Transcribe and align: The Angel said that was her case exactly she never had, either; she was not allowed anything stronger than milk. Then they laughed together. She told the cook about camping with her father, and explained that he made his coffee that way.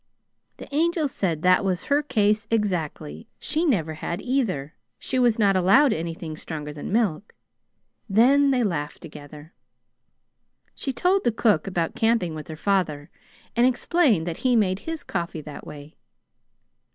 The 0.57 0.67
Angel 0.73 1.07
said 1.07 1.43
that 1.43 1.63
was 1.63 1.83
her 1.83 2.01
case 2.01 2.47
exactly 2.49 3.29
she 3.37 3.65
never 3.67 3.93
had, 3.93 4.19
either; 4.19 4.73
she 4.97 5.19
was 5.19 5.37
not 5.37 5.55
allowed 5.55 5.93
anything 5.93 6.35
stronger 6.35 6.73
than 6.73 6.91
milk. 6.91 7.35
Then 8.09 8.49
they 8.49 8.63
laughed 8.63 9.03
together. 9.03 9.53
She 10.73 10.91
told 10.91 11.23
the 11.23 11.31
cook 11.31 11.67
about 11.67 11.93
camping 11.93 12.33
with 12.33 12.47
her 12.47 12.55
father, 12.55 13.11
and 13.55 13.67
explained 13.67 14.25
that 14.25 14.37
he 14.37 14.55
made 14.55 14.79
his 14.89 15.03
coffee 15.03 15.41
that 15.41 15.67
way. 15.67 15.97